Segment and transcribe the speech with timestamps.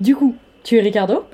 [0.00, 1.24] Du coup, tu es Ricardo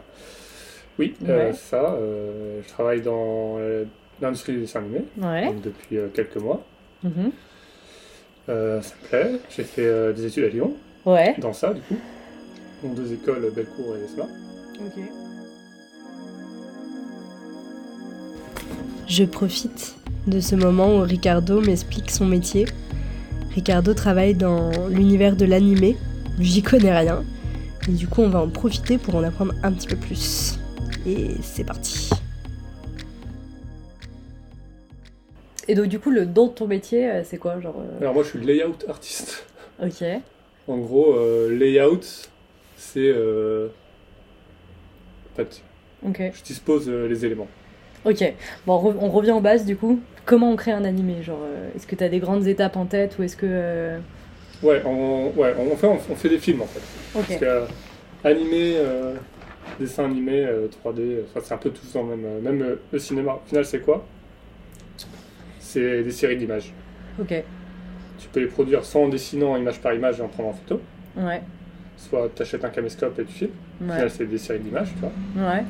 [0.99, 1.95] Oui, euh, ça.
[1.95, 3.85] euh, je travaille dans euh,
[4.21, 5.47] l'industrie du dessin animé Ouais.
[5.47, 6.65] donc depuis euh, quelques mois.
[7.03, 7.31] Mhm.
[8.49, 9.33] Euh, ça me plaît.
[9.55, 10.75] J'ai fait euh, des études à Lyon,
[11.05, 11.35] Ouais.
[11.39, 11.97] dans ça, du coup.
[12.83, 14.25] Donc deux écoles, Belcourt et Esma.
[14.81, 15.03] Ok.
[19.07, 19.97] Je profite
[20.27, 22.65] de ce moment où Ricardo m'explique son métier.
[23.55, 25.97] Ricardo travaille dans l'univers de l'animé.
[26.39, 27.23] J'y connais rien.
[27.89, 30.59] Et du coup, on va en profiter pour en apprendre un petit peu plus.
[31.07, 32.11] Et c'est parti.
[35.69, 37.77] Et donc, du coup, le don de ton métier, euh, c'est quoi Genre.
[37.79, 39.47] euh, Alors moi, je suis layout artiste.
[39.83, 40.03] Ok.
[40.69, 42.01] En gros, euh, layout,
[42.77, 43.01] c'est...
[43.15, 43.69] euh,
[45.33, 45.63] En fait,
[46.07, 46.23] Ok.
[46.35, 47.49] je dispose les éléments.
[48.05, 48.23] Ok.
[48.67, 50.01] Bon, on re- on revient en base, du coup.
[50.27, 51.41] Comment on crée un animé Genre,
[51.75, 53.99] est-ce que t'as des grandes étapes en tête ou est-ce que.
[54.65, 56.81] Euh, Ouais, on, ouais, on, fait, on fait des films, en fait.
[57.13, 57.39] Parce Ok.
[57.39, 57.65] que euh,
[58.25, 59.15] animé, euh,
[59.79, 62.63] dessin animé, euh, 3D, euh, enfin, c'est un peu tout dans le même, euh, même
[62.63, 63.35] euh, le cinéma.
[63.45, 64.05] Au final, c'est quoi?
[65.59, 66.73] C'est des séries d'images.
[67.21, 67.35] Ok.
[68.19, 70.81] Tu peux les produire soit en dessinant image par image et en prenant en photo,
[71.17, 71.43] Ouais.
[71.97, 73.51] soit tu achètes un caméscope et tu filmes.
[73.81, 73.93] Au Ouais.
[73.95, 75.53] final, c'est des séries d'images, tu vois.
[75.53, 75.65] Ouais.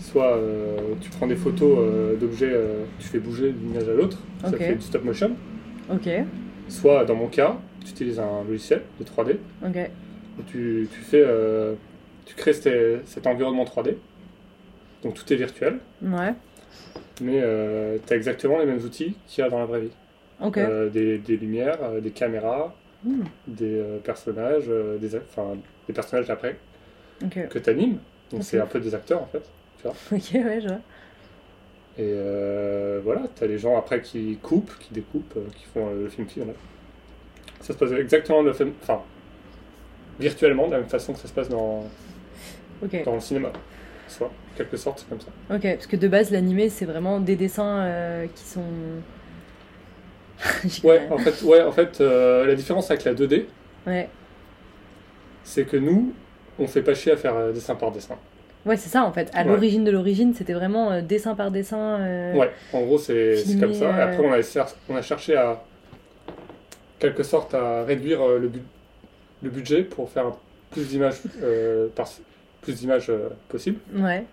[0.00, 3.92] Soit euh, tu prends des photos euh, d'objets, euh, tu fais bouger d'une image à
[3.92, 4.58] l'autre, ça Ok.
[4.58, 5.32] fait du stop motion.
[5.92, 6.08] Ok.
[6.68, 7.56] Soit, dans mon cas,
[7.88, 9.36] tu utilises un logiciel de 3D
[9.66, 9.76] Ok.
[9.76, 9.90] et
[10.46, 11.74] tu, tu fais, euh,
[12.26, 13.96] tu crées cet, cet environnement 3D.
[15.02, 16.34] Donc tout est virtuel, Ouais.
[17.22, 17.40] mais
[18.06, 19.90] tu as exactement les mêmes outils qu'il y a dans la vraie vie.
[20.40, 20.58] Ok.
[20.58, 23.22] Euh, des, des lumières, euh, des caméras, Hmm.
[23.46, 26.56] des euh, personnages, euh, des, enfin, des personnages après
[27.24, 27.46] Ok.
[27.48, 27.98] que tu animes.
[28.32, 29.48] Donc c'est un peu des acteurs en fait.
[30.12, 30.80] Ok, ouais, je vois.
[31.96, 35.86] Et euh, voilà, tu as les gens après qui coupent, qui découpent, euh, qui font
[35.88, 36.48] euh, le film final.
[37.68, 39.02] Ça se passe exactement de la même, enfin,
[40.18, 41.84] virtuellement de la même façon que ça se passe dans,
[43.04, 43.50] dans le cinéma.
[44.08, 45.28] Soit, en quelque sorte, c'est comme ça.
[45.54, 48.62] Ok, parce que de base, l'animé, c'est vraiment des dessins euh, qui sont.
[50.84, 53.44] Ouais, en fait, ouais, en fait euh, la différence avec la 2D,
[53.86, 53.92] rien.
[53.94, 54.08] ouais.
[55.44, 56.14] c'est que nous,
[56.58, 58.14] on fait pas chier à faire euh, dessin par dessin.
[58.64, 59.30] Ouais, c'est ça en fait.
[59.34, 59.48] À Ouais.
[59.48, 61.98] l'origine de l'origine, c'était vraiment euh, dessin par dessin.
[62.00, 63.90] euh, Ouais, en gros, c'est comme ça.
[63.98, 65.62] Et après, on a, on a cherché à,
[66.98, 68.62] quelque sorte, à réduire euh, le, bu-
[69.42, 70.32] le budget pour faire
[70.70, 72.08] plus d'images euh, par
[72.62, 73.78] plus d'images euh, possibles.
[73.94, 74.24] Ouais.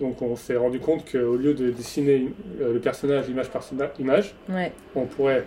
[0.00, 2.28] Donc, on s'est rendu compte qu'au lieu de dessiner
[2.60, 3.64] euh, le personnage image par
[3.98, 4.72] image, Ouais.
[4.94, 5.44] on pourrait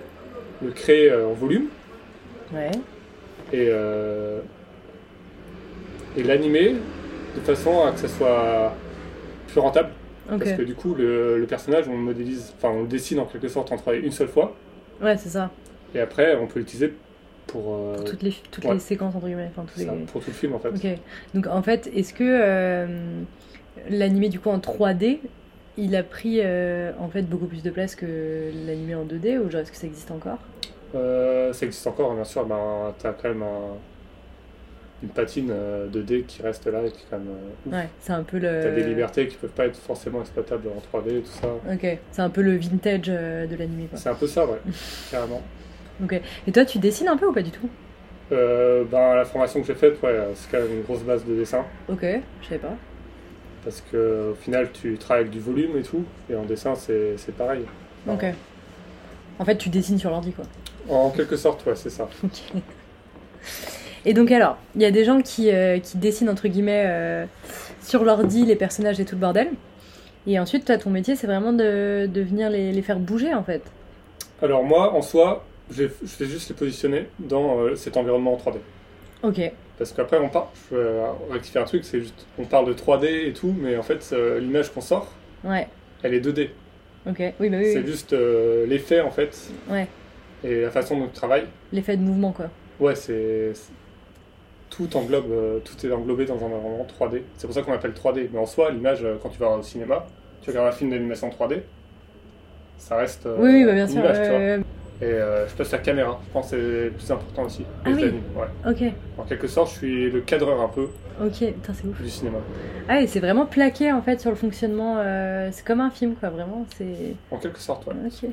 [0.63, 1.67] le créer euh, en volume
[2.53, 2.71] Ouais.
[3.53, 3.69] et,
[6.17, 6.75] et l'animer
[7.35, 8.73] de façon à que ça soit
[9.47, 9.89] plus rentable.
[10.27, 13.25] Parce que du coup, le, le personnage, on le modélise, enfin, on le dessine en
[13.25, 14.55] quelque sorte en 3D une seule fois.
[15.01, 15.49] Ouais, c'est ça.
[15.96, 16.94] Et après, on peut l'utiliser
[17.47, 18.74] pour, euh, Pour toutes les, toutes ouais.
[18.75, 19.50] les séquences, entre guillemets.
[19.52, 19.85] Enfin, tous les...
[19.85, 20.69] ça, pour tout le film en fait.
[20.69, 20.88] Ok.
[21.34, 22.88] Donc en fait, est-ce que euh,
[23.90, 25.19] l'animé du coup en 3D,
[25.78, 29.50] il a pris euh, en fait beaucoup plus de place que l'animé en 2D ou
[29.50, 30.38] genre est-ce que ça existe encore?
[30.96, 32.46] Euh, ça existe encore, bien sûr.
[32.46, 33.78] Ben, t'as quand même un-
[35.03, 37.29] une patine euh, 2D qui reste là et qui est quand même.
[37.66, 37.73] ouf.
[37.73, 38.59] Ouais, c'est un peu le.
[38.62, 41.47] T'as des libertés qui peuvent pas être forcément exploitables en 3D et tout ça.
[41.73, 43.88] Ok, c'est un peu le vintage de l'animé.
[43.96, 44.59] C'est un peu ça, ouais,
[45.12, 45.41] carrément.
[46.47, 47.69] Et toi, tu dessines un peu ou pas du tout
[48.31, 51.35] Euh, ben, la formation que j'ai faite, ouais, c'est quand même une grosse base de
[51.35, 51.66] dessin.
[51.89, 52.06] Ok,
[52.41, 52.75] je savais pas.
[53.63, 56.03] Parce que au final, tu travailles avec du volume et tout.
[56.29, 57.63] Et en dessin, c'est c'est pareil.
[58.07, 58.25] Ok.
[59.40, 60.45] En fait, tu dessines sur l'ordi quoi.
[60.90, 62.07] En quelque sorte, ouais, c'est ça.
[62.23, 62.61] Ok.
[64.06, 67.25] Et donc alors, il y a des gens qui, euh, qui dessinent entre guillemets euh,
[67.84, 69.50] sur l'ordi les personnages et tout le bordel.
[70.28, 73.44] Et ensuite, toi, ton métier, c'est vraiment de, de venir les, les faire bouger en
[73.44, 73.61] fait.
[74.41, 78.57] Alors moi, en soi, je fais juste les positionner dans euh, cet environnement en 3D.
[79.23, 79.51] Ok.
[79.77, 80.99] Parce qu'après, on parle, je vais
[81.31, 84.39] rectifier un truc, c'est juste, on parle de 3D et tout, mais en fait, euh,
[84.39, 85.11] l'image qu'on sort,
[85.43, 85.67] Ouais.
[86.03, 86.49] elle est 2D.
[87.09, 87.17] Ok.
[87.39, 87.71] Oui, bah oui.
[87.73, 87.87] C'est oui.
[87.87, 89.35] juste euh, l'effet, en fait,
[89.69, 89.87] Ouais.
[90.43, 91.45] et la façon dont tu travailles.
[91.71, 92.45] L'effet de mouvement quoi.
[92.79, 93.53] Ouais, c'est...
[94.69, 97.23] Tout englobe, euh, tout est englobé dans un environnement 3D.
[97.37, 98.29] C'est pour ça qu'on appelle 3D.
[98.31, 100.05] Mais en soi, l'image, euh, quand tu vas au cinéma,
[100.41, 101.61] tu regardes un film d'animation 3D,
[102.78, 103.99] ça reste euh, oui, oui, bah bien sûr.
[103.99, 104.66] image, tu vois.
[105.01, 107.65] Et euh, je passe la caméra, je pense que c'est le plus important aussi.
[107.85, 108.03] Ah oui.
[108.35, 108.71] ouais.
[108.71, 108.93] ok.
[109.17, 110.87] En quelque sorte, je suis le cadreur un peu
[111.19, 111.39] Ok.
[111.39, 112.01] Putain, c'est ouf.
[112.01, 112.37] du cinéma.
[112.87, 114.95] Ah, et c'est vraiment plaqué en fait sur le fonctionnement.
[114.99, 116.65] euh, c'est comme un film quoi, vraiment.
[116.77, 117.15] C'est.
[117.31, 117.93] En quelque sorte, ouais.
[118.05, 118.29] Ok,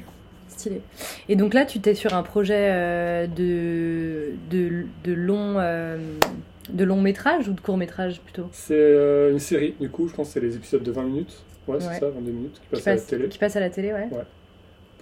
[0.48, 0.82] stylé.
[1.28, 7.00] Et donc là, tu t'es sur un projet euh, de, de, de long, de long
[7.00, 8.48] métrage ou de court métrage plutôt?
[8.52, 11.36] C'est une série, du coup, je pense que c'est les épisodes de 20 minutes.
[11.66, 11.80] Ouais, Ouais.
[11.82, 13.28] c'est ça, 22 minutes, qui qui passent à la passe, télé.
[13.28, 14.08] qui passe à la télé, ouais.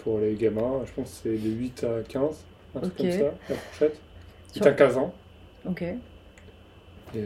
[0.03, 2.45] Pour les gamins, je pense que c'est de 8 à 15,
[2.75, 3.99] un truc comme ça, la fourchette.
[4.55, 5.13] 8 Sur- à 15 ans.
[5.65, 5.81] Ok.
[5.81, 5.97] Et
[7.15, 7.25] euh,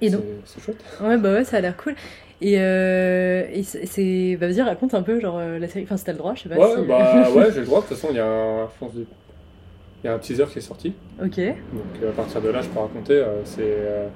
[0.00, 0.84] Et donc, c'est chouette.
[1.00, 1.94] ouais, bah ouais, ça a l'air cool.
[2.40, 4.36] Et, euh, et c'est-.
[4.36, 5.84] Bah, vas-y, raconte un peu, genre, euh, la série.
[5.84, 6.86] Enfin, si t'as le droit, je sais pas Ouais, si.
[6.86, 7.80] bah ouais, j'ai le droit.
[7.80, 10.58] De toute façon, il y a un, je pense, il y a un teaser qui
[10.58, 10.92] est sorti.
[11.22, 13.14] Ok, Donc à partir de là, je peux raconter.
[13.14, 14.08] euh, c'est euh,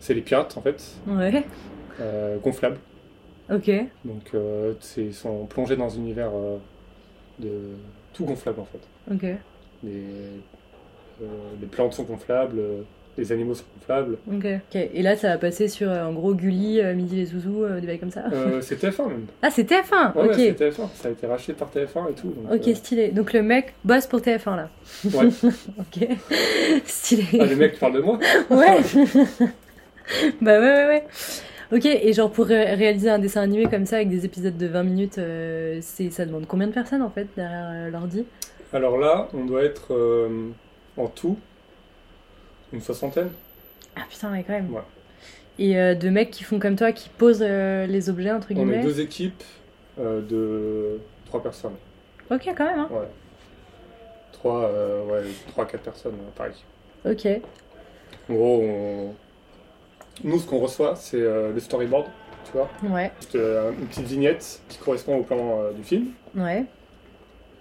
[0.00, 1.44] c'est les pirates en fait, ouais,
[2.00, 2.78] euh, gonflables.
[3.50, 3.70] ok,
[4.04, 4.32] Donc
[4.96, 6.30] ils sont plongés dans un univers
[7.40, 7.50] de
[8.14, 9.14] tout gonflable en fait.
[9.14, 9.36] ok,
[9.84, 9.90] Les,
[11.22, 11.26] euh,
[11.60, 12.82] les plantes sont gonflables, euh,
[13.18, 14.16] les animaux sont gonflables.
[14.32, 14.46] ok.
[14.46, 17.64] Ok, et là, ça va passer sur, euh, en gros, Gulli, euh, Midi les Zouzous,
[17.64, 18.24] euh, des bails comme ça.
[18.32, 19.26] Euh, c'est TF1 même.
[19.42, 20.88] Ah, c'est TF1 Ouais, Ok, ouais, c'est TF1.
[20.94, 22.28] Ça a été racheté par TF1 et tout.
[22.28, 23.08] donc, ok, euh, stylé.
[23.08, 24.68] Donc le mec bosse pour TF1 là.
[25.04, 25.28] Ouais.
[25.78, 26.08] ok,
[26.86, 27.24] stylé.
[27.40, 28.78] Ah, les mecs parlent de moi Ouais.
[30.40, 31.04] bah ouais, ouais, ouais.
[31.72, 34.66] Ok, et genre pour ré- réaliser un dessin animé comme ça avec des épisodes de
[34.66, 38.24] 20 minutes, euh, c'est ça demande combien de personnes en fait derrière euh, l'ordi?
[38.72, 40.48] Alors là, on doit être euh,
[40.96, 41.38] en tout
[42.72, 43.30] une soixantaine.
[43.96, 44.72] Ah putain, ouais, quand même.
[44.72, 44.82] Ouais.
[45.58, 48.78] Et euh, de mecs qui font comme toi, qui posent les objets entre On guillemets?
[48.80, 49.42] est deux équipes
[49.98, 51.74] de trois personnes.
[52.30, 52.78] Ok, quand même.
[52.80, 52.88] Hein.
[52.90, 53.08] Ouais.
[54.32, 54.70] Trois,
[55.10, 56.64] ouais, trois, quatre personnes par équipe.
[57.04, 57.26] Ok.
[58.28, 59.14] En gros, on...
[60.24, 62.06] nous, ce qu'on reçoit, c'est euh, le storyboard,
[62.44, 62.68] tu vois.
[62.88, 66.06] Ouais, Juste, euh, une petite vignette qui correspond au plan euh, du film,
[66.36, 66.64] ouais,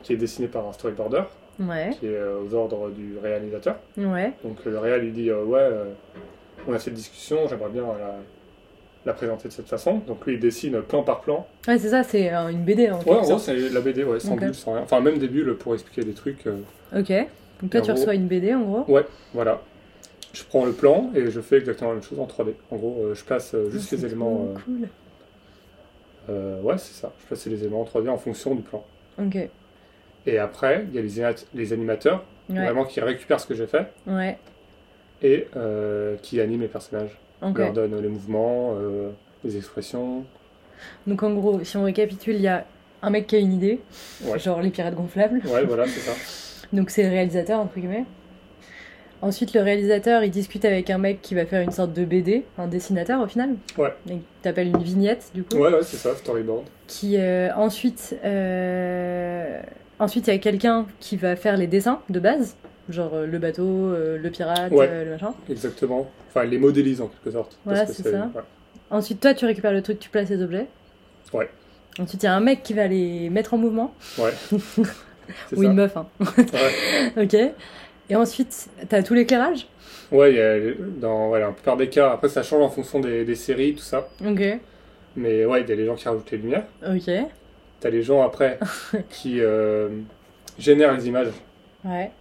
[0.03, 1.23] qui est dessiné par un storyboarder,
[1.59, 3.75] ouais, qui est aux ordres du réalisateur.
[3.97, 4.33] ouais.
[4.43, 5.69] Donc le réal lui dit ouais,
[6.67, 8.15] on a cette discussion, j'aimerais bien la,
[9.05, 9.99] la présenter de cette façon.
[10.07, 11.45] Donc lui il dessine plan par plan.
[11.67, 14.33] Ouais, c'est ça, c'est une BD en Ouais, en gros c'est la BD, ouais, sans
[14.33, 14.39] Ok.
[14.41, 14.83] bulles, sans rien.
[14.83, 16.45] Enfin même des bulles pour expliquer des trucs.
[16.95, 17.11] Ok.
[17.61, 18.85] Donc toi, tu gros- reçois une BD en gros.
[18.93, 19.61] Ouais, voilà.
[20.39, 22.53] Je prends le plan et je fais exactement la même chose en 3D.
[22.71, 24.47] En gros, euh, je place euh, juste Ah, les éléments.
[24.65, 24.87] Cool.
[26.29, 27.11] euh, euh, ouais, c'est ça.
[27.21, 28.85] Je place les éléments en 3D en fonction du plan.
[29.21, 29.37] Ok.
[30.25, 32.63] Et après, il y a les, animat- les animateurs, Ouais.
[32.63, 34.37] vraiment qui récupèrent ce que j'ai fait Ouais.
[35.21, 35.47] et
[36.21, 37.17] qui animent les personnages.
[37.41, 37.57] Ok.
[37.57, 38.75] leur donnent les mouvements,
[39.43, 40.23] les expressions.
[41.07, 42.65] Donc en gros, si on récapitule, il y a
[43.01, 43.79] un mec qui a une idée,
[44.25, 44.39] Ouais.
[44.39, 45.41] genre les pirates gonflables.
[45.47, 46.13] Ouais, voilà, c'est ça.
[46.73, 48.05] Donc c'est le réalisateur entre guillemets.
[49.21, 52.45] Ensuite, le réalisateur, il discute avec un mec qui va faire une sorte de BD,
[52.57, 53.49] un dessinateur au final.
[53.77, 53.93] Ouais.
[54.09, 55.57] Et t'appelles une vignette du coup.
[55.57, 56.63] Ouais, ouais, c'est ça, storyboard.
[56.87, 59.59] Qui euh, ensuite, euh,
[59.99, 62.55] ensuite il y a quelqu'un qui va faire les dessins de base,
[62.87, 65.03] genre euh, le bateau, le pirate, Ouais.
[65.03, 65.33] le machin.
[65.49, 66.09] Exactement.
[66.29, 67.57] Enfin, il les modélise en quelque sorte.
[67.65, 68.29] Voilà, c'est ça.
[68.33, 68.41] ouais.
[68.91, 70.67] Ensuite, toi, tu récupères le truc, tu places les objets.
[71.33, 71.49] Ouais.
[71.99, 74.31] Ensuite, il y a un mec qui va les mettre en mouvement, Ouais.
[74.51, 75.63] Ou ça.
[75.63, 76.07] une meuf, hein.
[76.21, 77.23] Ouais.
[77.23, 77.35] ok.
[78.09, 79.67] Et ensuite, t'as tout l'éclairage?
[80.11, 80.57] Ouais, il y a,
[80.99, 83.83] dans ouais, la plupart des cas, après ça change en fonction des, des séries, tout
[83.83, 84.07] ça.
[84.25, 84.41] Ok.
[85.15, 86.63] Mais ouais, il y a les gens qui rajoutent les lumières.
[86.87, 87.11] Ok.
[87.79, 88.59] T'as les gens après
[89.09, 89.89] qui euh,
[90.57, 91.29] génèrent les images,
[91.85, 92.11] Ouais.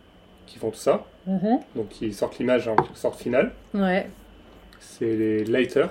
[0.46, 1.04] qui font tout ça.
[1.26, 1.60] Mhm.
[1.76, 3.52] Donc qui sortent l'image en sorte finale.
[3.74, 4.06] Ouais.
[4.80, 5.90] C'est les lighters,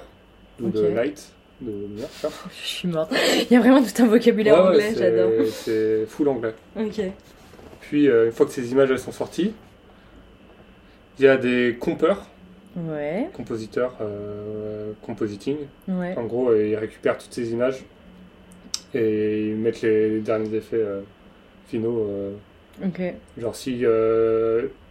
[0.61, 2.09] ou de light, de lumière.
[2.11, 2.29] ça.
[2.61, 3.11] Je suis morte.
[3.49, 5.31] Il y a vraiment tout un vocabulaire Ouais, anglais, j'adore.
[5.51, 6.53] C'est full anglais.
[6.79, 7.01] Ok.
[7.81, 9.53] Puis, euh, une fois que ces images elles sont sorties,
[11.19, 12.25] il y a des compeurs,
[12.75, 13.27] Ouais.
[13.33, 15.57] compositeurs, euh, compositing.
[15.87, 16.15] Ouais.
[16.17, 17.83] En gros, euh, ils récupèrent toutes ces images
[18.93, 21.01] et ils mettent les, les derniers effets euh,
[21.67, 22.07] finaux.
[22.09, 22.33] euh.
[23.39, 23.83] Genre, si,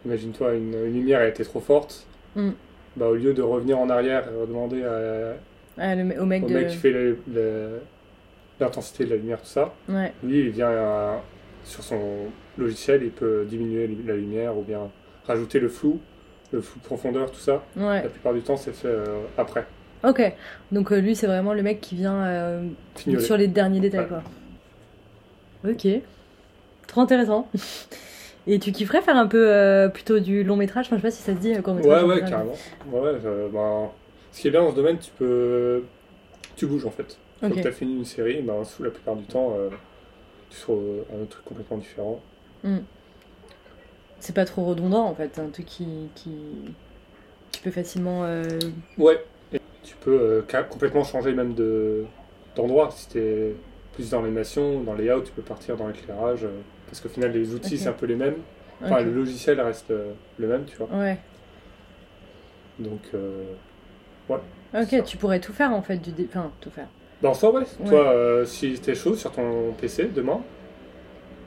[0.04, 2.50] imagine-toi, une, une lumière a été trop forte, Mm.
[2.96, 5.36] bah, au lieu de revenir en arrière et demander à-
[5.78, 6.52] Ah, le, au mec au de.
[6.54, 7.14] mec qui fait
[8.60, 10.12] l'intensité de la lumière, tout ça, Ouais.
[10.22, 11.20] lui, il vient
[11.64, 12.00] sur son
[12.58, 14.90] logiciel, il peut diminuer la lumière ou bien
[15.26, 15.98] rajouter le flou,
[16.56, 17.62] le flou de profondeur, tout ça.
[17.76, 18.02] Ouais.
[18.02, 19.04] La plupart du temps, c'est fait euh,
[19.38, 19.64] après.
[20.04, 20.20] Ok.
[20.72, 22.68] Donc euh, lui, c'est vraiment le mec qui vient euh,
[23.20, 24.20] sur les derniers détails, Ouais.
[25.62, 25.70] quoi.
[25.70, 25.86] Ok.
[26.86, 27.48] Trop intéressant.
[28.48, 30.86] Et tu kifferais faire un peu euh, plutôt du long métrage?
[30.86, 32.02] Enfin, je sais pas si ça se dit court métrage.
[32.02, 32.30] Ouais, ouais, métrage.
[32.30, 32.52] carrément.
[32.92, 33.90] Ouais, euh, ben,
[34.30, 35.82] ce qui est bien dans ce domaine, tu peux.
[36.54, 37.18] Tu bouges en fait.
[37.42, 37.56] Une fois Ok.
[37.56, 39.68] que tu as fini une série, ben, sous la plupart du temps, euh,
[40.50, 42.20] tu trouves un autre truc complètement différent.
[44.20, 46.30] C'est pas trop redondant en fait, un truc qui, qui...
[47.52, 48.24] tu peux facilement.
[48.24, 48.44] euh,
[48.98, 49.22] Ouais.
[49.52, 50.18] Et tu peux
[50.50, 52.04] euh, complètement changer même de
[52.56, 52.90] d'endroit.
[52.90, 53.54] Si tu es
[53.92, 56.44] plus dans l'animation, dans les layout, tu peux partir dans l'éclairage.
[56.44, 56.48] euh,
[56.86, 58.36] parce qu'au final, les outils, c'est un peu les mêmes.
[58.82, 59.90] Enfin, le logiciel reste
[60.38, 60.88] le même, tu vois.
[60.96, 61.18] Ouais.
[62.78, 63.44] Donc, euh,
[64.28, 65.00] Ok, Ça.
[65.02, 66.26] tu pourrais tout faire en fait, du dé...
[66.28, 66.88] enfin tout faire.
[67.22, 67.60] bah, en soi, ouais.
[67.80, 67.88] Ouais.
[67.88, 70.40] Toi, si t'es chaud sur ton PC demain,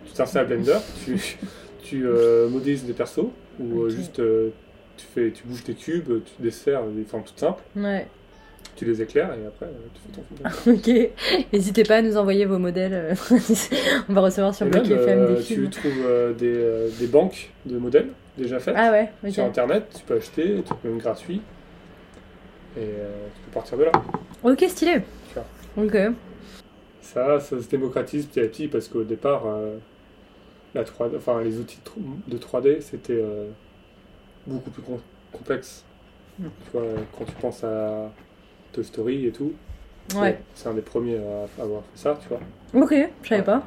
[0.06, 1.38] tu t'installes Blender, tu,
[1.90, 3.26] tu euh, modélises des persos,
[3.60, 4.50] ou euh, juste euh,
[4.98, 8.06] tu, fais, tu bouges tes cubes, tu desserres des formes toutes simples, Ouais.
[8.76, 11.10] tu les éclaires et après tu fais ton film.
[11.42, 11.48] Ok.
[11.54, 13.16] N'hésitez pas à nous envoyer vos modèles.
[14.10, 15.70] On va recevoir sur même, FM des films.
[15.70, 20.16] tu trouves des, des banques de modèles déjà faites Ah ouais, sur internet, tu peux
[20.16, 21.42] acheter, tu peux même gratuit.
[22.78, 23.92] Et tu peux partir de là.
[24.44, 25.02] Ok, stylé.
[25.76, 25.98] Ok.
[27.02, 29.78] Ça, ça se démocratise petit à petit parce qu'au départ, euh,
[30.76, 33.48] la 3D, enfin, les outils de tr- de 3D, c'était euh,
[34.48, 35.00] beaucoup plus com-
[35.32, 35.84] complexe.
[36.40, 36.46] Mm.
[36.66, 36.84] Tu vois,
[37.18, 38.12] quand tu penses à
[38.74, 39.54] Toy Story et tout,
[40.16, 40.40] Ouais.
[40.56, 42.40] c'est un des premiers à avoir fait ça, tu vois.
[42.74, 43.46] Ok, je savais Ouais.
[43.46, 43.64] pas.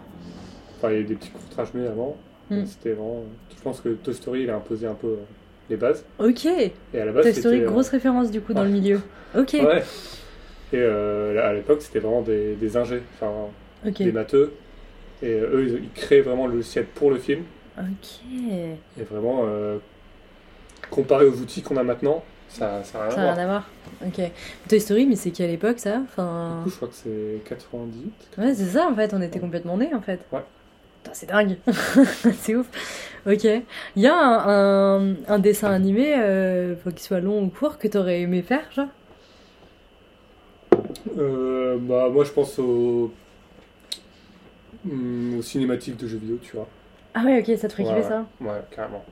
[0.79, 2.17] Enfin, il y a eu des petits courts mais avant.
[2.51, 2.65] Mm.
[2.67, 3.23] C'était vraiment.
[3.57, 5.17] Je pense que Toy Story, il a imposé un peu euh,
[5.71, 6.05] les bases.
[6.19, 6.45] Ok.
[6.47, 8.67] Et à la base, Toy Story, euh, grosse référence du coup dans ouais.
[8.69, 9.01] le milieu.
[9.37, 9.53] Ok.
[9.55, 9.83] Ouais.
[10.73, 13.31] Et euh, à l'époque, c'était vraiment des, des ingés, enfin,
[13.85, 14.53] des matheux.
[15.23, 17.43] Et euh, eux, ils, créaient vraiment le logiciel pour le film.
[17.79, 18.09] Ok.
[18.99, 19.79] Et vraiment, euh,
[20.91, 23.37] comparé aux outils qu'on a maintenant, ça ça n'a rien Ça à n'a voir.
[23.37, 23.71] rien à voir.
[24.07, 24.31] Ok.
[24.69, 25.99] Toy Story, mais c'est quelle époque ça?
[25.99, 26.61] Du Enfin.
[26.65, 28.13] coup, je crois que c'est 98.
[28.39, 30.21] Ouais, c'est ça en fait, on était complètement nés en fait.
[30.33, 30.43] Ouais.
[31.13, 31.57] C'est dingue.
[32.41, 32.67] c'est ouf.
[33.27, 33.45] Ok.
[33.45, 37.79] Il y a un, un, un dessin animé, euh, faut qu'il soit long ou court,
[37.79, 38.89] que t'aurais aimé faire, genre?
[41.19, 43.11] Euh, bah, moi, je pense au...
[44.91, 46.69] hum, aux cinématiques de jeux vidéo, tu vois.
[47.15, 49.05] Ah ouais, ok, ça te ferait Ouais, kiffer ça Ouais, carrément.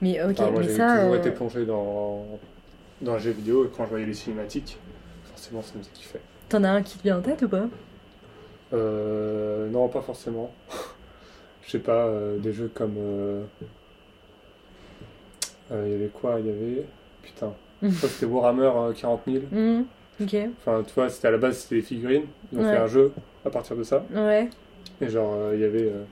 [0.00, 0.94] Mais ok, Enfin, moi, mais j'ai ça.
[0.96, 2.26] toujours euh, été plongé dans,
[3.02, 4.78] dans les jeux vidéo et quand je voyais les cinématiques,
[5.24, 6.20] forcément, ça me faisait kiffer.
[6.48, 7.66] T'en as un qui te vient en tête ou pas?
[8.72, 10.50] Euh, non, pas forcément.
[11.64, 12.94] Je sais pas, euh, des jeux comme.
[12.98, 13.42] euh,
[15.72, 16.86] Il y avait quoi Il y avait.
[17.22, 17.52] Putain.
[17.82, 19.44] Je crois que c'était Warhammer euh, 40 000.
[19.50, 19.84] Mhm.
[20.20, 20.34] Ok.
[20.60, 22.24] Enfin, tu vois, c'était à la base, c'était des figurines.
[22.52, 22.70] Ils ont Ouais.
[22.70, 23.12] fait un jeu
[23.44, 24.04] à partir de ça.
[24.14, 24.48] Ouais.
[25.00, 26.04] Et genre, euh, il y avait euh,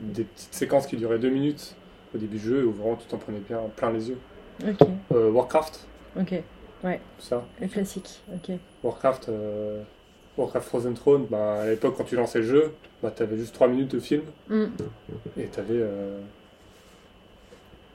[0.00, 1.74] des petites séquences qui duraient deux minutes
[2.14, 4.18] au début du jeu où vraiment tu t'en prenais bien plein les yeux.
[4.66, 4.86] Ok.
[5.12, 5.86] Euh, Warcraft,
[6.18, 6.34] Ok.
[6.82, 7.44] tout ça.
[7.60, 8.20] Le classique.
[8.34, 8.56] Ok.
[8.82, 9.82] Warcraft, euh,
[10.36, 12.72] Warcraft Frozen Throne, bah, à l'époque, quand tu lançais le jeu,
[13.02, 14.64] bah, t'avais juste 3 minutes de film Mm.
[15.36, 16.18] et t'avais euh,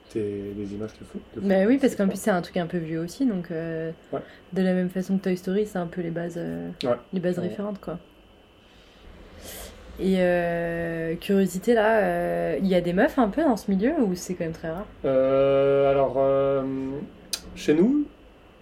[0.09, 1.19] tes- des images de fou.
[1.35, 1.47] de fou.
[1.47, 4.19] Bah oui, parce qu'en plus c'est un truc un peu vieux aussi, donc euh, Ouais.
[4.53, 6.95] de la même façon que Toy Story, c'est un peu les bases, euh, Ouais.
[7.13, 7.47] les bases Ouais.
[7.47, 7.97] référentes quoi.
[9.99, 13.93] Et euh, curiosité là, euh, il y a des meufs un peu dans ce milieu
[13.99, 14.85] ou c'est quand même très rare?
[15.05, 16.17] Euh, alors,
[17.55, 18.05] chez nous,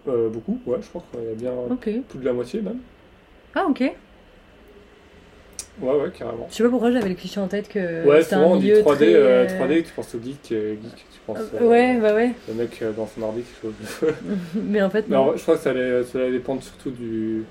[0.05, 1.89] beaucoup, ouais, je crois qu'il y a bien Ok.
[2.09, 2.79] plus de la moitié même.
[3.55, 3.81] Ah ok.
[5.81, 6.47] Ouais, ouais, carrément.
[6.49, 8.67] Je sais pas pourquoi j'avais le cliché en tête que ouais, souvent un on dit
[8.67, 12.13] milieu 3D, très, euh, euh, 3D, tu penses au geek, geek tu penses Ouais, bah
[12.13, 12.33] ouais.
[12.49, 13.69] le mec dans son ordi au
[14.05, 14.13] jeu.
[14.55, 15.27] Mais en fait non.
[15.27, 17.45] vrai, je crois que ça allait, ça allait dépendre surtout du,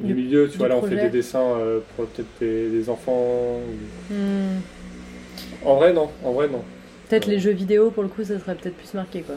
[0.00, 0.46] du milieu.
[0.46, 3.58] Tu du vois, là, on fait des dessins euh, pour peut-être des, des enfants.
[3.60, 4.60] ou- Hmm.
[5.64, 6.08] En vrai, non.
[6.24, 6.62] En vrai, non.
[7.08, 7.34] Peut-être Ouais.
[7.34, 9.34] les jeux vidéo pour le coup ça serait peut-être plus marqué quoi.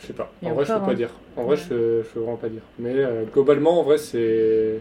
[0.00, 0.32] Je sais pas.
[0.42, 0.94] Et En vrai, je peux pas hein.
[0.94, 1.10] dire.
[1.36, 2.62] En vrai, je, peux- je peux vraiment pas dire.
[2.78, 4.78] Mais euh, globalement, en vrai, c'est.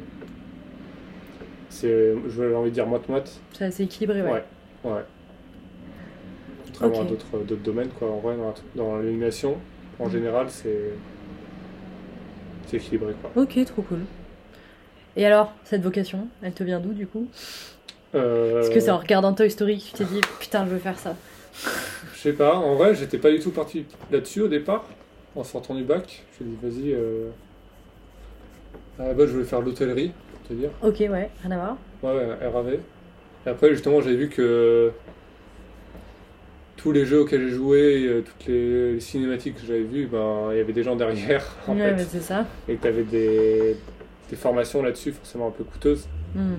[1.70, 2.14] C'est.
[2.36, 3.40] J'ai envie de dire moite-moite.
[3.54, 4.32] C'est assez équilibré ouais.
[4.32, 4.44] Ouais.
[4.92, 5.02] Ouais.
[6.66, 7.06] Contrairement Ok.
[7.06, 8.10] à d'autres d'autres domaines, quoi.
[8.10, 9.58] En vrai, dans, dans l'animation,
[10.00, 10.12] en Mm.
[10.12, 10.92] général, c'est.
[12.68, 13.42] C'est équilibré, quoi.
[13.42, 14.00] Ok, trop cool.
[15.18, 17.28] Et alors, cette vocation, elle te vient d'où du coup?
[18.14, 20.78] Euh, Est-ce que c'est en regardant Toy Story que tu t'es dit putain je veux
[20.78, 21.16] faire ça
[22.14, 24.86] Je sais pas, en vrai, j'étais pas du tout parti là-dessus au départ.
[25.36, 26.94] En sortant du bac, je me suis dit, vas-y.
[26.94, 27.30] Euh...
[29.00, 30.70] À la base, je voulais faire l'hôtellerie, pour te dire.
[30.84, 31.78] Ok, ouais, rien à voir.
[32.04, 32.74] Ouais, ouais, RAV.
[32.74, 34.92] Et après, justement, j'avais vu que
[36.76, 40.58] tous les jeux auxquels j'ai joué, euh, toutes les, cinématiques que j'avais vues, ben, il
[40.58, 41.96] y avait des gens derrière, en ouais, fait.
[41.96, 42.46] mais c'est ça.
[42.68, 43.78] Et que t'avais des,
[44.30, 46.56] des formations là-dessus, forcément un peu coûteuses, Hmm.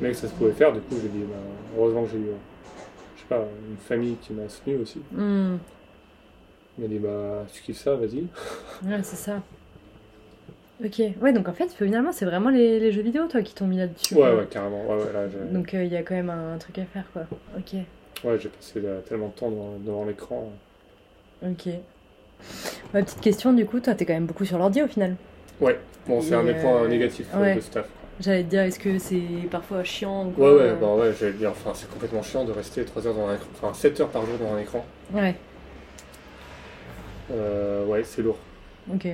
[0.00, 0.72] mais que ça se pouvait faire.
[0.72, 1.36] Du coup, j'ai dit, ben,
[1.76, 2.34] heureusement que j'ai eu, euh,
[3.16, 5.00] je sais pas, une famille qui m'a soutenu aussi.
[5.12, 5.56] Hmm.
[6.78, 8.26] Il m'a dit, bah, tu kiffes ça, vas-y.
[8.88, 9.42] Ouais, c'est ça.
[10.84, 13.66] Ok, ouais, donc en fait, finalement, c'est vraiment les, les jeux vidéo, toi, qui t'ont
[13.66, 14.14] mis là-dessus.
[14.14, 14.86] Ouais, ouais, carrément.
[14.86, 17.22] Ouais, ouais, là, j'ai Donc il y a quand même un, truc à faire, quoi.
[17.56, 17.74] Ok,
[18.24, 20.52] ouais, j'ai passé là, tellement de temps devant, devant l'écran.
[21.42, 21.68] ok.
[22.94, 25.16] Ma petite question, du coup, toi, t'es quand même beaucoup sur l'ordi au final.
[25.60, 27.54] Ouais, bon, c'est un des points euh, négatifs ouais.
[27.56, 27.86] de taf.
[28.20, 31.12] J'allais te dire, est-ce que c'est parfois chiant ou Ouais, quoi ouais, euh, bah ouais,
[31.18, 34.00] j'allais dire, enfin, c'est complètement chiant de rester 3 heures dans un écran, enfin 7
[34.00, 34.84] heures par jour dans un écran.
[35.12, 35.34] Ouais,
[37.30, 38.38] Euh, ouais, c'est lourd.
[38.92, 39.06] ok.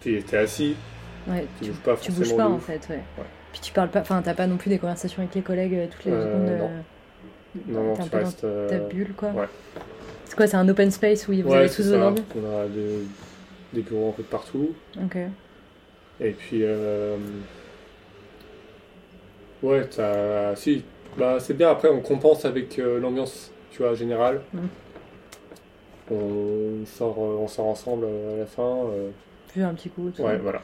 [0.00, 0.76] Puis t'es assis,
[1.28, 2.96] Ouais, tu tu, bouges pas tu bouges pas en fait, ouais.
[3.18, 3.24] Ouais.
[3.52, 5.86] Puis tu parles pas, enfin, t'as pas non plus des conversations avec les collègues euh,
[5.90, 6.58] toutes les Euh, secondes.
[6.58, 6.70] non.
[6.70, 8.46] euh, Non, non, tu restes.
[8.68, 9.30] ta bulle, quoi.
[9.30, 9.46] ouais.
[10.24, 11.98] C'est quoi, c'est un open space où vous ouais, avez tous vos ça.
[12.06, 12.98] ordi On a des,
[13.74, 14.70] des bureaux un peu de partout.
[15.02, 15.16] Ok.
[16.20, 17.16] Et puis, euh,
[19.62, 19.88] ouais.
[20.56, 20.84] Si,
[21.16, 24.40] bah c'est bien, après on compense avec euh, l'ambiance, tu vois, générale.
[24.52, 24.58] Mm.
[26.10, 28.76] On, sort, euh, on sort ensemble à la fin.
[29.54, 30.38] Vu un petit coup, tout ouais, ça.
[30.38, 30.62] voilà.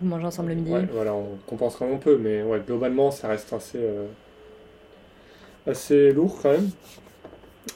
[0.00, 0.72] Vous mangez ensemble le midi.
[0.72, 3.80] Ouais, voilà, on compense comme on peut, mais ouais, globalement, ça reste assez,
[5.66, 6.70] assez lourd quand même.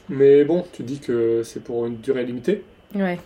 [0.08, 2.64] Mais bon, tu dis que c'est pour une durée limitée.
[2.94, 3.18] Ouais.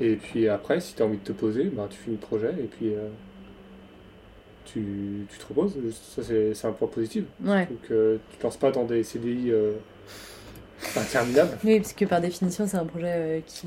[0.00, 2.50] Et puis après, si tu as envie de te poser, ben, tu finis le projet
[2.58, 3.08] et puis euh,
[4.64, 5.76] tu, tu te reposes.
[5.92, 7.24] Ça, c'est un point positif.
[7.44, 7.66] Ouais.
[7.66, 9.72] Donc, euh, tu te lances pas dans des CDI euh,
[10.96, 11.58] interminables.
[11.64, 13.66] Oui, parce que par définition, c'est un projet euh, qui...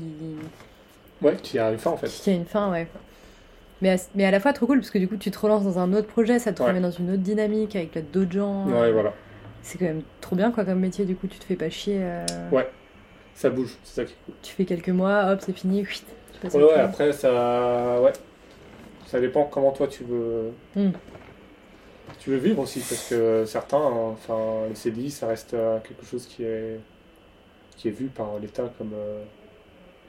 [1.22, 2.08] Ouais, qui a une fin en fait.
[2.08, 2.86] qui a une fin, ouais.
[3.80, 5.64] Mais à, mais à la fois trop cool, parce que du coup, tu te relances
[5.64, 6.68] dans un autre projet, ça te Ouais.
[6.70, 8.66] remet dans une autre dynamique avec d'autres gens.
[8.66, 9.12] Ouais, voilà.
[9.62, 11.04] C'est quand même trop bien, quoi, comme métier.
[11.04, 12.00] Du coup, tu te fais pas chier.
[12.52, 12.68] Ouais.
[13.34, 14.34] Ça bouge, c'est ça qui est cool.
[14.42, 15.84] Tu fais quelques mois, hop, c'est fini.
[16.42, 18.00] Ouais, après, ça.
[18.00, 18.12] Ouais.
[19.06, 20.52] Ça dépend comment toi tu veux.
[20.76, 20.90] Hmm.
[22.18, 26.04] Tu veux vivre aussi, parce que certains, hein, enfin, le CDI, ça reste euh, quelque
[26.04, 26.80] chose qui est,
[27.76, 29.22] qui est vu par l'État comme euh,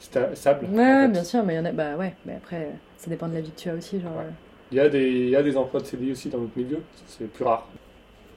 [0.02, 0.68] sta- stable.
[0.68, 1.08] Ouais, en ouais, fait.
[1.10, 1.72] bien sûr, mais il y en a.
[1.72, 4.00] Bah ouais, mais après, ça dépend de la vie que tu as aussi.
[4.02, 4.26] Genre, Ouais.
[4.72, 6.80] Il y, a des, il y a des emplois de CDI aussi dans notre milieu,
[7.08, 7.68] c'est plus rare.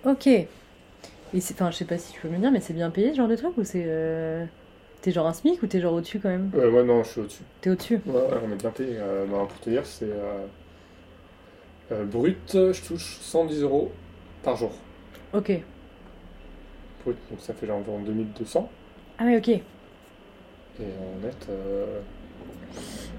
[0.06, 0.12] euh.
[0.12, 0.26] Ok.
[0.26, 0.48] Et
[1.40, 1.54] c'est.
[1.54, 3.28] Enfin, je sais pas si tu peux me dire, mais c'est bien payé ce genre
[3.28, 3.84] de truc ou c'est.
[3.86, 4.44] euh,
[5.00, 6.50] T'es genre un SMIC ou t'es genre au-dessus quand même?
[6.56, 7.42] Euh, moi, non, je suis au-dessus.
[7.60, 8.00] T'es au-dessus?
[8.06, 8.96] Ouais, ouais, on est bien payé.
[8.98, 10.44] Euh, bah, pour te dire, c'est euh,
[11.92, 13.92] euh, brut, je touche 110 euros
[14.42, 14.72] par jour.
[15.32, 15.52] Ok.
[17.04, 18.68] Brut, donc ça fait genre environ 2200.
[19.18, 19.48] Ah ouais, ok.
[19.48, 19.62] Et
[20.80, 22.00] en net, euh,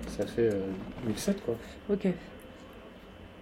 [0.07, 0.61] ça fait euh,
[1.05, 1.55] 1007 quoi.
[1.89, 2.07] Ok.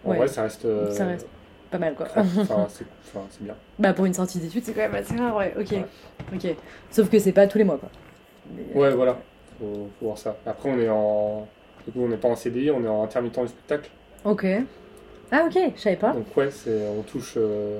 [0.05, 0.17] En Ouais.
[0.17, 0.65] vrai, ça reste.
[0.65, 1.27] euh, Ça reste
[1.71, 2.07] Pas mal, quoi.
[2.15, 2.23] Enfin,
[2.69, 3.55] c'est enfin, c'est bien.
[3.79, 5.53] Bah pour une sortie d'études, c'est quand même assez rare, ouais.
[5.59, 5.71] Ok.
[5.71, 5.85] Ouais.
[6.33, 6.55] Ok.
[6.91, 7.89] Sauf que c'est pas tous les mois, quoi.
[8.55, 9.17] Mais, Ouais, voilà.
[9.59, 10.37] Faut, faut voir ça.
[10.45, 11.47] Après, on est en.
[11.85, 13.89] Du coup, on n'est pas en CDI, on est en intermittent du spectacle.
[14.25, 14.45] Ok.
[15.31, 16.11] Ah ok, je savais pas.
[16.13, 17.79] Donc, ouais, c'est, on touche euh,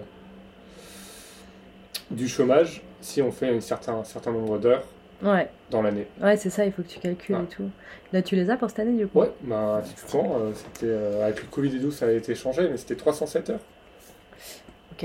[2.12, 4.84] du chômage si on fait un certain, certain nombre d'heures
[5.24, 5.50] Ouais.
[5.72, 6.08] dans l'année.
[6.22, 7.44] Ouais, c'est ça, il faut que tu calcules Ouais.
[7.44, 7.70] et tout.
[8.14, 9.20] Là, tu les as pour cette année, du coup?
[9.22, 10.86] Ouais, bah, typiquement, euh, c'était.
[10.92, 13.60] euh, avec le Covid et tout, ça a été changé, mais c'était 307 heures.
[14.92, 15.04] Ok.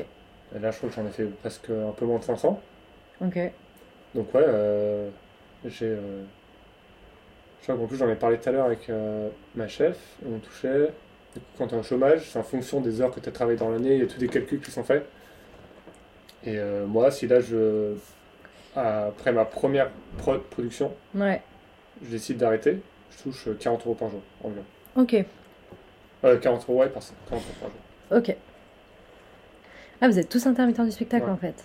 [0.55, 2.61] Et là, je crois que j'en ai fait presque un peu moins de 500.
[3.25, 3.39] Ok.
[4.15, 5.09] Donc ouais, euh,
[5.67, 5.87] j'ai...
[5.87, 6.23] euh,
[7.61, 10.39] je crois qu'en plus j'en ai parlé tout à l'heure avec euh, ma chef, on
[10.39, 10.91] touchait,
[11.57, 13.71] quand tu es en chômage, c'est en fonction des heures que tu as travaillé dans
[13.71, 15.07] l'année, il y a tous des calculs qui sont faits.
[16.45, 17.95] Et euh, moi, si là, je,
[18.75, 21.41] après ma première pro- production, Ouais.
[22.03, 22.81] je décide d'arrêter,
[23.17, 24.65] je touche 40 euros par jour environ.
[24.97, 25.15] Ok.
[26.25, 28.19] Euh, 40 euros, ouais, par, 40 euros par jour.
[28.19, 28.37] Ok.
[30.01, 31.31] Ah, vous êtes tous intermittents du spectacle, Ouais.
[31.31, 31.63] en fait.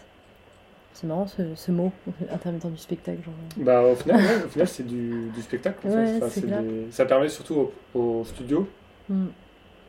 [1.00, 1.92] C'est marrant, ce, ce mot,
[2.32, 3.20] intermittent du spectacle.
[3.24, 3.34] Genre...
[3.58, 5.88] Bah au final, ouais, au final c'est du, du spectacle.
[5.88, 6.24] en fait.
[6.24, 8.68] Enfin, des- Ça permet surtout au, au studio
[9.10, 9.28] Hmm.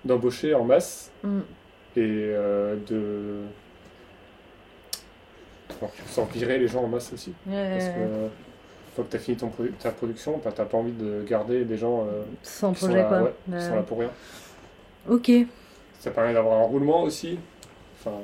[0.05, 1.41] d'embaucher en masse Hmm.
[1.97, 3.41] et euh, de
[5.81, 7.33] bon, sans virer les gens en masse aussi.
[7.47, 8.31] Ouais, Parce que une
[8.95, 11.65] fois que tu as fini ton produ- ta production, bah, t'as pas envie de garder
[11.65, 13.33] des gens euh, Sans qui, sont projet, là, quoi.
[13.59, 14.11] qui sont là pour rien.
[15.09, 15.31] Ok.
[16.01, 17.39] Ça permet d'avoir un roulement aussi.
[17.99, 18.19] Enfin,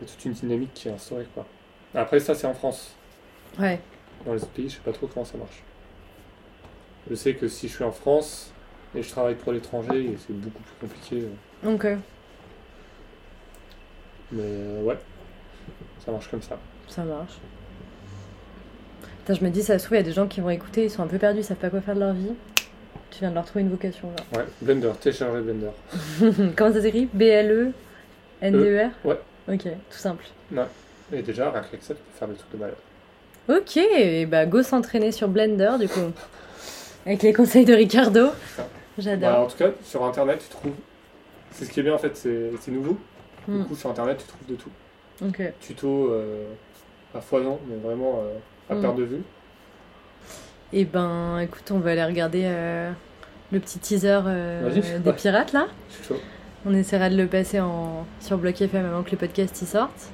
[0.00, 1.26] y a toute une dynamique qui est instaurée.
[1.34, 1.46] Quoi.
[1.94, 2.94] Après, ça, c'est en France.
[3.58, 3.80] Ouais.
[4.24, 5.62] Dans les autres pays, je sais pas trop comment ça marche.
[7.08, 8.52] Je sais que si je suis en France
[8.94, 11.26] et je travaille pour l'étranger, c'est beaucoup plus compliqué.
[11.64, 11.74] euh.
[11.74, 11.86] Ok.
[14.32, 14.98] Mais euh, ouais,
[16.04, 16.58] ça marche comme ça.
[16.88, 17.38] Ça marche.
[19.20, 20.84] Putain, je me dis, ça se trouve, il y a des gens qui vont écouter,
[20.84, 22.32] ils sont un peu perdus, ils savent pas quoi faire de leur vie.
[23.10, 24.26] Tu viens de leur trouver une vocation, genre.
[24.40, 25.70] Ouais, Blender, télécharger Blender.
[26.56, 27.72] Comment ça s'écrit B-L-E
[28.40, 29.18] N-D-E-R ouais.
[29.48, 30.24] Ok, tout simple.
[31.12, 32.76] Et déjà, rien qu'avec ça, tu peux faire des trucs de malade.
[33.48, 36.12] Ok, et bah go s'entraîner sur Blender, du coup.
[37.06, 38.26] Avec les conseils de Ricardo.
[38.56, 38.64] Bah,
[38.98, 39.40] J'adore.
[39.40, 40.74] en tout cas, sur internet, tu trouves.
[41.52, 42.98] C'est ce qui est bien en fait, c'est nouveau.
[43.48, 44.70] Du Hmm, coup, sur internet, tu trouves de tout.
[45.26, 45.52] Ok.
[45.60, 46.44] Tuto euh,
[47.14, 48.80] à foison, mais vraiment euh, à Hmm.
[48.82, 49.22] perte de vue.
[50.72, 52.92] Et ben, écoute, on va aller regarder euh,
[53.50, 55.16] le petit teaser euh, des Ouais.
[55.16, 55.66] pirates, là.
[55.88, 56.20] Je suis chaud.
[56.66, 58.04] On essaiera de le passer en...
[58.20, 60.10] sur Block FM avant que le podcast y sorte.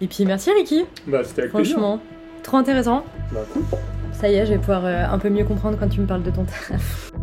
[0.00, 1.76] Et puis merci Ricky, Bah, c'était avec plaisir.
[1.76, 2.00] franchement,
[2.42, 3.04] trop intéressant.
[3.32, 3.62] Bah, cool.
[4.12, 6.22] Ça y est, je vais pouvoir euh, un peu mieux comprendre quand tu me parles
[6.22, 7.10] de ton taf.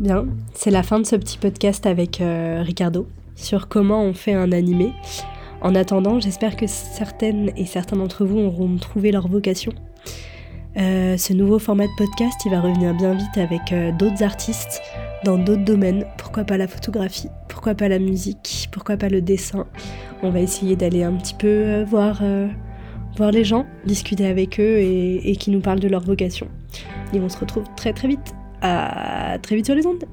[0.00, 4.34] Bien, c'est la fin de ce petit podcast avec euh, Ricardo sur comment on fait
[4.34, 4.92] un animé.
[5.62, 9.72] En attendant, j'espère que certaines et certains d'entre vous auront trouvé leur vocation.
[10.76, 14.82] Euh, ce nouveau format de podcast, il va revenir bien vite avec euh, d'autres artistes
[15.24, 16.04] dans d'autres domaines.
[16.18, 19.66] Pourquoi pas la photographie Pourquoi pas la musique Pourquoi pas le dessin
[20.22, 22.22] On va essayer d'aller un petit peu euh, voir,
[23.16, 26.48] voir les gens, discuter avec eux et, et qui nous parlent de leur vocation.
[27.14, 28.34] Et on se retrouve très très vite.
[28.60, 30.04] À très vite sur les ondes.